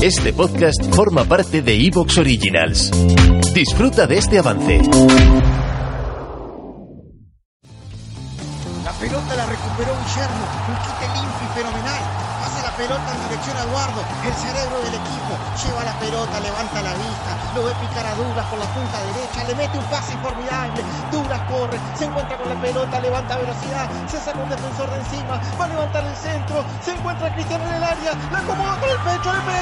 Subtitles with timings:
[0.00, 2.92] Este podcast forma parte de Evox Originals.
[3.52, 4.78] Disfruta de este avance.
[8.84, 12.07] La pelota la recuperó Guillermo, un quite limpio y fenomenal.
[12.78, 15.34] Pelota en dirección a Eduardo, el cerebro del equipo.
[15.58, 19.42] Lleva la pelota, levanta la vista, lo ve picar a Douglas por la punta derecha,
[19.42, 20.84] le mete un pase formidable.
[21.10, 25.40] Douglas corre, se encuentra con la pelota, levanta velocidad, se saca un defensor de encima,
[25.58, 28.98] va a levantar el centro, se encuentra Cristiano en el área, la acomoda con el
[28.98, 29.58] pecho, le pega.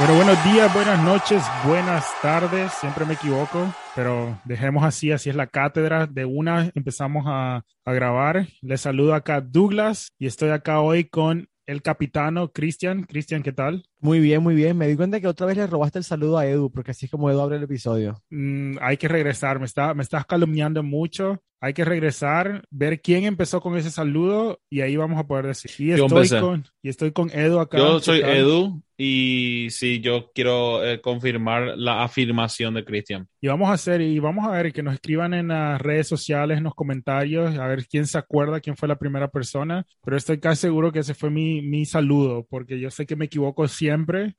[0.00, 2.72] Bueno, buenos días, buenas noches, buenas tardes.
[2.72, 6.06] Siempre me equivoco, pero dejemos así, así es la cátedra.
[6.06, 8.46] De una empezamos a, a grabar.
[8.62, 13.02] Les saludo acá Douglas y estoy acá hoy con el capitano Cristian.
[13.02, 13.89] Cristian, ¿qué tal?
[14.00, 14.76] Muy bien, muy bien.
[14.76, 17.10] Me di cuenta que otra vez le robaste el saludo a Edu, porque así es
[17.10, 18.22] como Edu abre el episodio.
[18.30, 21.42] Mm, hay que regresar, me, está, me estás calumniando mucho.
[21.62, 25.70] Hay que regresar, ver quién empezó con ese saludo y ahí vamos a poder decir.
[25.78, 26.40] Y Yo estoy, empecé.
[26.40, 27.76] con, y estoy con Edu acá.
[27.76, 28.36] Yo ¿Qué soy tal?
[28.36, 33.28] Edu y sí, yo quiero eh, confirmar la afirmación de Cristian.
[33.40, 36.58] Y vamos a hacer, y vamos a ver que nos escriban en las redes sociales,
[36.58, 39.86] en los comentarios, a ver quién se acuerda, quién fue la primera persona.
[40.04, 43.24] Pero estoy casi seguro que ese fue mi, mi saludo, porque yo sé que me
[43.26, 43.89] equivoco siempre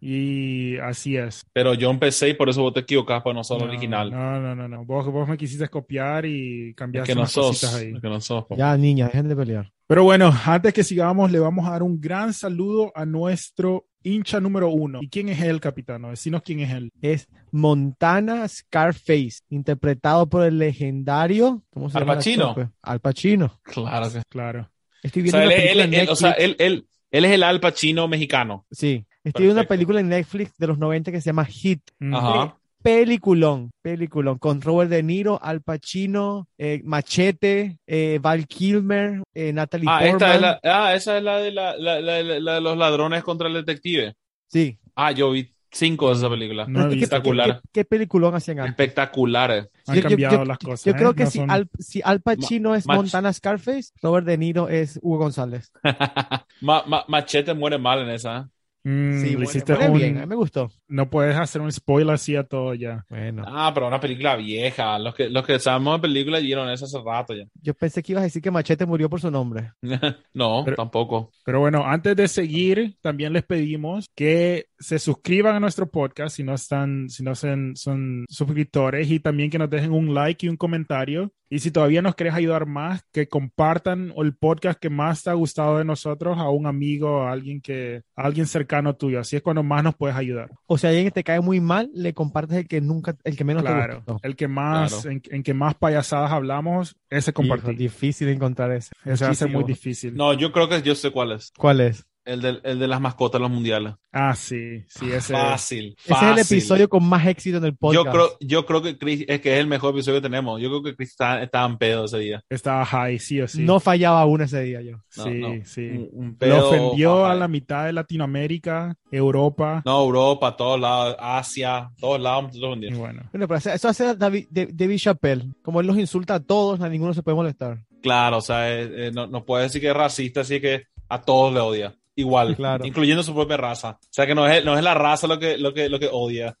[0.00, 1.44] y así es.
[1.52, 4.10] Pero yo empecé y por eso vos te equivocás, pues no el No, original.
[4.10, 4.84] No, no, no, no.
[4.84, 7.46] Vos, vos me quisiste copiar y es cambiaste que no sos.
[7.48, 7.92] cositas ahí.
[7.94, 8.44] Es que no sos.
[8.46, 8.56] po.
[8.56, 9.72] Ya, niña, dejen de pelear.
[9.88, 14.40] Pero bueno, antes que sigamos, le vamos a dar un gran saludo a nuestro hincha
[14.40, 14.98] número uno.
[15.02, 16.10] ¿Y quién es él, capitano?
[16.10, 16.90] Decinos quién es él.
[17.02, 21.62] Es Montana Scarface, interpretado por el legendario.
[21.70, 22.54] ¿Cómo se Al Pacino.
[22.54, 22.68] pues?
[22.82, 23.60] Al Pacino.
[23.62, 24.08] Claro.
[24.28, 24.70] Claro.
[25.02, 27.42] Estoy O viendo sea, una él, película él- él- o sea, él- él es el
[27.44, 28.66] Al Pacino mexicano.
[28.70, 31.82] Sí, estoy viendo una película en Netflix de los 90 que se llama Hit.
[32.12, 32.56] Ajá.
[32.82, 39.88] Peliculón, peliculón, con Robert De Niro, Al Pacino, eh, Machete, eh, Val Kilmer, eh, Natalie
[39.90, 40.12] Ah, Portman.
[40.14, 42.76] esta es la, ah, esa es la de, la, la- la- la- la de los
[42.78, 44.14] ladrones contra el detective.
[44.46, 44.78] Sí.
[44.94, 46.64] Ah, yo vi cinco de esa película.
[46.68, 47.16] No he ¿Qué- qué- visto.
[47.16, 47.60] Espectacular.
[47.64, 48.70] ¿Qué, qué peliculón hacían antes?
[48.70, 49.68] Espectaculares.
[49.88, 50.84] Han Yo- cambiado yo- las cosas.
[50.84, 50.94] Yo ¿eh?
[50.96, 54.38] creo que No si, son- Al, si Al Pacino es Mach- Montana Scarface, Robert De
[54.38, 55.72] Niro es Hugo González.
[56.60, 58.48] Ma- ma- machete muere mal en esa.
[58.88, 60.70] Mm, Sí, muere- hiciste un- bien, me gustó.
[60.86, 63.04] No puedes hacer un spoiler así a todo ya.
[63.10, 64.96] Bueno, Ah, pero una película vieja.
[65.00, 67.44] Los que, los que sabemos de películas vieron esa hace rato ya.
[67.60, 69.72] yo pensé que ibas a decir que Machete murió por su nombre.
[70.34, 71.32] no, Pero- tampoco.
[71.44, 76.44] Pero bueno, antes de seguir, también les pedimos que se suscriban a nuestro podcast si
[76.44, 80.48] no están, si no son, son suscriptores y también que nos dejen un like y
[80.48, 81.32] un comentario.
[81.48, 85.34] Y si todavía nos quieres ayudar más, que compartan el podcast que más te ha
[85.34, 89.20] gustado de nosotros a un amigo, a alguien que, a alguien cercano tuyo.
[89.20, 90.50] Así es cuando más nos puedes ayudar.
[90.66, 93.44] O sea, alguien que te cae muy mal, le compartes el que nunca, el que
[93.44, 94.02] menos Claro.
[94.04, 94.20] te gustó.
[94.22, 95.10] El que más, Claro.
[95.10, 97.76] en, en que más payasadas hablamos, ese compartir.
[97.76, 98.90] difícil encontrar ese.
[99.04, 100.14] Ese va a ser muy difícil.
[100.16, 101.52] No, yo creo que yo sé cuál es.
[101.56, 102.06] ¿Cuál es?
[102.26, 103.94] El de, el de las mascotas de los mundiales.
[104.12, 105.32] Ah, sí, sí, ese.
[105.32, 105.94] Fácil.
[105.98, 106.56] Ese es el fácil.
[106.58, 108.04] episodio con más éxito en el podcast.
[108.04, 110.60] Yo creo, yo creo que Chris, es que es el mejor episodio que tenemos.
[110.60, 112.42] Yo creo que Chris estaba, estaba en pedo ese día.
[112.50, 113.62] Estaba high, sí o sí.
[113.62, 114.96] No fallaba uno ese día yo.
[115.16, 115.64] No, sí, no.
[115.64, 115.86] sí.
[115.88, 117.32] Un, un Lo pedo, ofendió ajá.
[117.32, 119.82] a la mitad de Latinoamérica, Europa.
[119.84, 122.98] No, Europa, todos lados, Asia, todos lados, Y ofendimos.
[122.98, 125.44] bueno, Bueno, pero eso hace David, David Chappelle.
[125.62, 127.84] Como él los insulta a todos, a ninguno se puede molestar.
[128.02, 131.20] Claro, o sea, eh, eh, no, no puede decir que es racista, así que a
[131.20, 131.94] todos le odia.
[132.18, 132.86] Igual, Claro.
[132.86, 133.98] incluyendo su propia raza.
[134.00, 136.08] O sea que no es, no es la raza lo que, lo que, lo que
[136.10, 136.56] odia.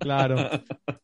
[0.00, 0.36] Claro.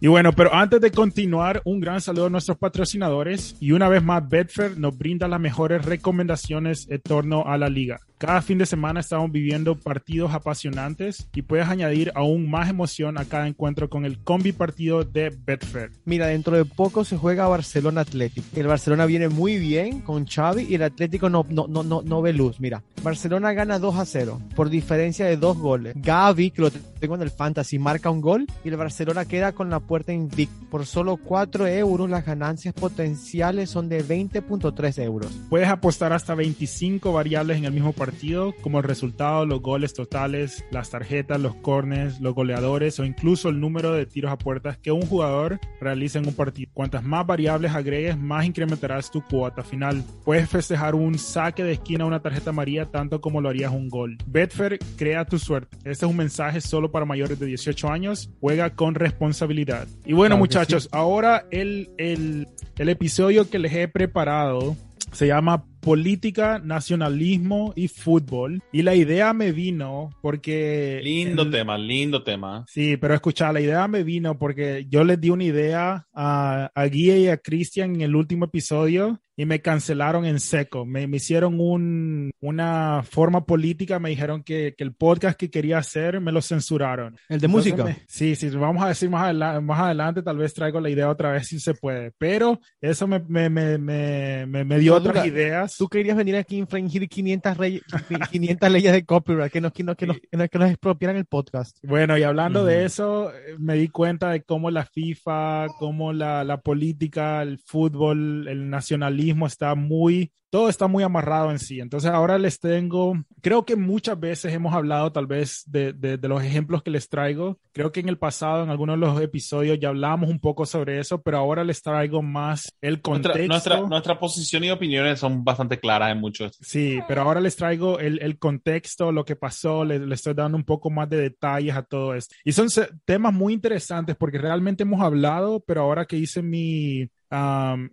[0.00, 3.56] Y bueno, pero antes de continuar, un gran saludo a nuestros patrocinadores.
[3.60, 8.00] Y una vez más, Betfair nos brinda las mejores recomendaciones en torno a la liga.
[8.18, 13.24] Cada fin de semana estamos viviendo partidos apasionantes y puedes añadir aún más emoción a
[13.24, 15.90] cada encuentro con el combi partido de Betfair.
[16.04, 18.46] Mira, dentro de poco se juega Barcelona Atlético.
[18.56, 22.22] El Barcelona viene muy bien con Xavi y el Atlético no, no, no, no, no
[22.22, 22.60] ve luz.
[22.60, 25.94] Mira, Barcelona gana 2 a 0 por diferencia de dos goles.
[25.94, 29.68] Gavi, que lo tengo en el Fantasy, marca un gol y el Barcelona queda con
[29.68, 30.54] la puerta invicta.
[30.70, 35.30] Por solo 4 euros las ganancias potenciales son de 20.3 euros.
[35.50, 40.64] Puedes apostar hasta 25 variables en el mismo partido, como el resultado, los goles totales,
[40.70, 44.92] las tarjetas, los corners, los goleadores o incluso el número de tiros a puertas que
[44.92, 46.70] un jugador realiza en un partido.
[46.72, 50.02] Cuantas más variables agregues, más incrementarás tu cuota final.
[50.24, 54.16] Puedes festejar un saque de esquina una tarjeta amarilla tanto como lo harías un gol.
[54.24, 55.76] Betfair crea tu suerte.
[55.78, 58.30] Este es un mensaje solo para mayores de 18 años.
[58.40, 59.88] Juega con responsabilidad.
[60.04, 60.88] Y bueno, Claro muchachos, sí.
[60.92, 62.46] ahora el, el,
[62.78, 64.76] el episodio que les he preparado
[65.10, 68.62] se llama política, nacionalismo y fútbol.
[68.72, 71.00] Y la idea me vino porque...
[71.04, 72.64] Lindo el- tema, lindo tema.
[72.68, 76.84] Sí, pero escucha, la idea me vino porque yo les di una idea a, a
[76.86, 80.86] Guía y a Cristian en el último episodio y me cancelaron en seco.
[80.86, 85.78] Me, me hicieron un, una forma política, me dijeron que, que el podcast que quería
[85.78, 87.16] hacer me lo censuraron.
[87.28, 87.84] El de Entonces música.
[87.84, 91.10] me- sí, sí, vamos a decir más, adela- más adelante, tal vez traigo la idea
[91.10, 95.26] otra vez si se puede, pero eso me, me, me, me, me- me dio otras
[95.26, 95.73] ideas.
[95.78, 97.80] Tú querías venir aquí a infringir 500, rey-
[98.30, 101.16] 500 leyes de copyright que nos, que nos, que nos, que nos, que nos expropiaran
[101.16, 101.78] el podcast.
[101.82, 106.60] Bueno, y hablando de eso, me di cuenta de cómo la FIFA, cómo la, la
[106.60, 111.80] política, el fútbol, el nacionalismo está muy, todo está muy amarrado en sí.
[111.80, 116.28] Entonces ahora les tengo, creo que muchas veces hemos hablado tal vez de, de- de
[116.28, 117.58] los ejemplos que les traigo.
[117.72, 121.00] Creo que en el pasado, en algunos de los episodios, ya hablamos un poco sobre
[121.00, 123.48] eso, pero ahora les traigo más el Nuestra, contexto.
[123.48, 126.56] nuestra, nuestra posición y opiniones son bastante claras en muchos.
[126.60, 130.56] Sí, pero ahora les traigo el, el contexto, lo que pasó, le, le estoy dando
[130.56, 132.32] un poco más de detalles a todo esto.
[132.44, 132.68] Y son
[133.04, 137.08] temas muy interesantes porque realmente hemos hablado, pero ahora que hice mi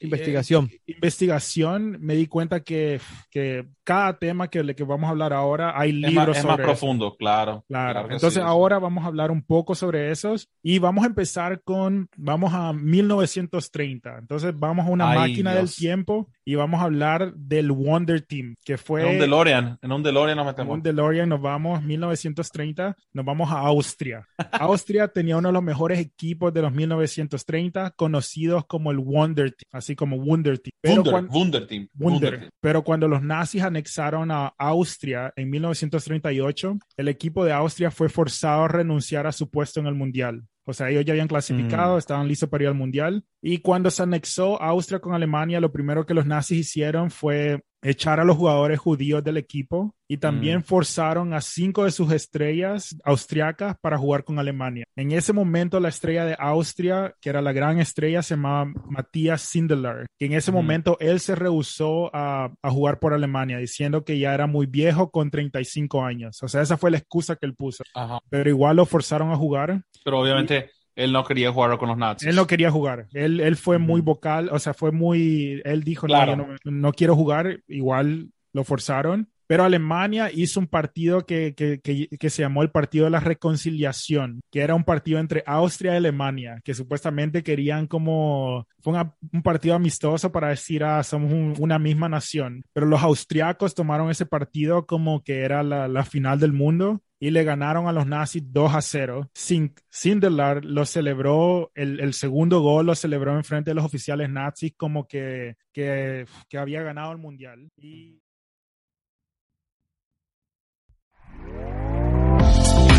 [0.00, 0.70] Investigación.
[0.72, 3.00] eh, investigación, me di cuenta que,
[3.30, 6.44] que cada tema que, le- que vamos a hablar ahora, hay Es libros más, es
[6.44, 6.68] más sobre eso.
[6.72, 7.64] profundo, claro.
[7.68, 8.48] Claro, que entonces sí.
[8.48, 12.72] ahora vamos a hablar un poco sobre esos y vamos a empezar con, vamos a
[12.72, 14.18] 1930.
[14.18, 18.54] Entonces vamos a una Ay, máquina del tiempo y vamos a hablar del Wonder Team,
[18.64, 19.02] que fue...
[19.02, 20.74] En un DeLorean, en un DeLorean nos en metemos.
[20.76, 24.26] un DeLorean nos vamos 1930, nos vamos a Austria.
[24.52, 29.68] Austria tenía uno de los mejores equipos de los 1930, conocidos como el Wonder Team,
[29.72, 30.72] así como Wonder Team.
[30.80, 31.88] Pero Wunder, cuan- Wunder Team.
[31.98, 32.12] Wunder.
[32.30, 32.50] Wunder Team.
[32.62, 38.64] Pero cuando los nazis anexaron a Austria en 1938, el equipo de Austria fue forzado
[38.64, 40.44] a renunciar a su puesto en el Mundial.
[40.68, 41.98] O sea, ellos ya habían clasificado, Mm.
[41.98, 43.24] estaban listos para ir al Mundial.
[43.40, 48.18] Y cuando se anexó Austria con Alemania, lo primero que los nazis hicieron fue echar
[48.20, 50.62] a los jugadores judíos del equipo y también Mm.
[50.62, 54.84] forzaron a cinco de sus estrellas austriacas para jugar con Alemania.
[54.96, 59.42] En ese momento, la estrella de Austria, que era la gran estrella, se llamaba Matthias
[59.42, 60.60] Sindelar, que en ese Ujú.
[60.60, 65.10] momento él se rehusó a, a jugar por Alemania, diciendo que ya era muy viejo
[65.10, 66.42] con 35 años.
[66.42, 67.84] O sea, esa fue la excusa que él puso.
[67.94, 68.18] Ajá.
[68.30, 69.82] Pero igual lo forzaron a jugar.
[70.04, 72.28] Pero obviamente él no quería jugar con los nazis.
[72.28, 73.06] Él no quería jugar.
[73.14, 75.62] Él, él fue muy vocal, o sea, fue muy.
[75.64, 76.36] Él dijo, Claro.
[76.36, 77.60] no, no, no quiero jugar.
[77.68, 79.28] Igual lo forzaron.
[79.46, 83.20] Pero Alemania hizo un partido que, que, que, que se llamó el Partido de la
[83.20, 88.66] Reconciliación, que era un partido entre Austria y Alemania, que supuestamente querían como.
[88.80, 92.62] Fue una- un partido amistoso para decir, ah, somos un- una misma nación.
[92.72, 97.30] Pero los austriacos tomaron ese partido como que era la, la final del mundo y
[97.30, 99.30] le ganaron a los nazis 2 a 0.
[99.34, 104.30] Sin, Sindelar lo celebró, el, el segundo gol lo celebró en frente de los oficiales
[104.30, 107.70] nazis como que, que, que había ganado el mundial.
[107.76, 108.20] Y